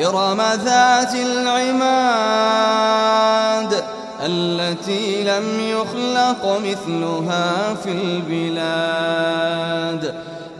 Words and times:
إرم 0.00 0.40
ذات 0.64 1.14
العماد 1.14 2.06
التي 4.20 5.24
لم 5.24 5.60
يخلق 5.60 6.58
مثلها 6.64 7.74
في 7.74 7.90
البلاد. 7.90 9.56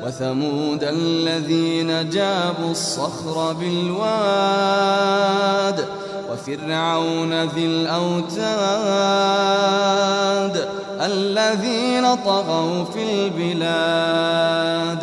وثمود 0.05 0.85
الذين 0.85 2.11
جابوا 2.11 2.71
الصخر 2.71 3.53
بالواد 3.53 4.77
وفرعون 6.33 7.45
ذي 7.45 7.67
الأوتاد 7.67 8.37
الذين 11.01 12.15
طغوا 12.15 12.85
في 12.85 13.03
البلاد. 13.13 15.03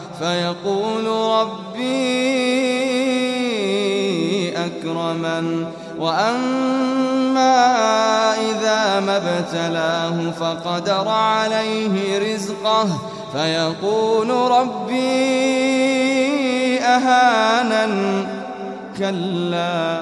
فيقول 0.21 1.05
ربي 1.07 1.81
أكرمن 4.57 5.65
وأما 5.99 7.53
إذا 8.33 8.99
ما 8.99 9.17
ابتلاه 9.17 10.31
فقدر 10.31 11.07
عليه 11.07 12.33
رزقه 12.33 12.87
فيقول 13.33 14.29
ربي 14.29 14.91
أهانن. 16.79 18.25
كلا 18.97 20.01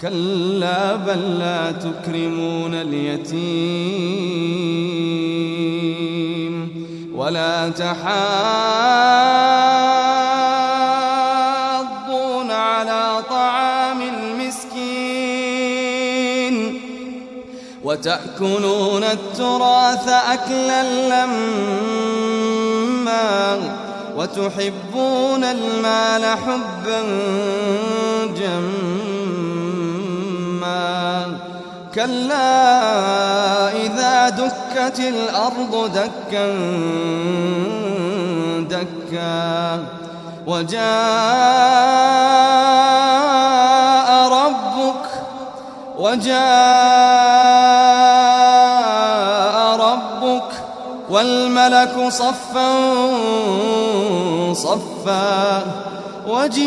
كلا 0.00 0.96
بل 0.96 1.38
لا 1.38 1.72
تكرمون 1.72 2.74
اليتيم. 2.74 4.56
ولا 7.26 7.68
تحاضون 7.68 8.10
على 12.50 13.22
طعام 13.30 14.02
المسكين 14.02 14.86
وتأكلون 17.84 19.04
التراث 19.04 20.08
أكلا 20.08 20.82
لما 21.08 22.46
وتحبون 24.16 25.44
المال 25.44 26.24
حبا 26.24 27.02
جما 28.36 28.98
كلا 31.94 33.55
دكت 34.46 34.98
الأرض 35.00 35.90
دكا 35.94 36.46
دكا. 38.70 39.84
وجاء 40.46 40.88
ربك 44.28 45.04
وجاء 45.98 46.36
ربك 49.76 50.50
والملك 51.10 52.08
صفا 52.08 52.70
صفا. 54.52 55.62
وجيء 56.26 56.66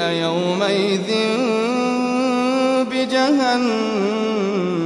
يومئذ 0.00 1.10
بجهنم. 2.90 4.85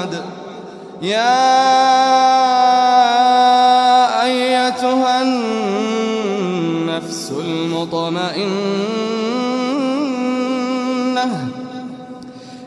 أحد 0.00 0.14
يا 1.02 1.40
أيتها 4.22 5.22
النفس 5.22 6.52
المطمئنة 7.38 8.40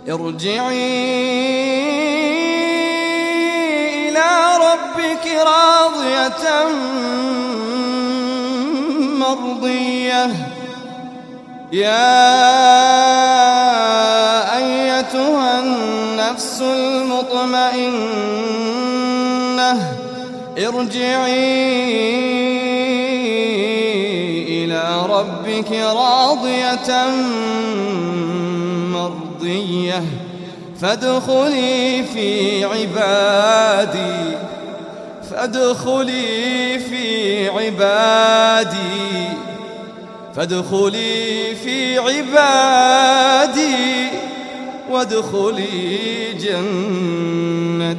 ارجعي 0.10 0.94
إلى 4.10 4.30
ربك 4.68 5.26
راضية 5.28 6.44
مرضية. 9.18 10.26
يا 11.74 12.34
أيتها 14.58 15.60
النفس 15.60 16.62
المطمئنة 16.62 17.03
ارجعي 20.58 21.84
إلى 24.64 25.06
ربك 25.10 25.72
راضية 25.72 26.90
مرضية. 28.92 30.04
فادخلي 30.82 32.04
في 32.14 32.64
عبادي 32.64 34.38
فادخلي 35.32 36.80
في 36.80 37.48
عبادي 37.50 39.28
فادخلي 40.36 41.56
في 41.56 41.98
عبادي. 41.98 43.43
وادخلي 44.94 46.34
جنتي. 46.34 47.94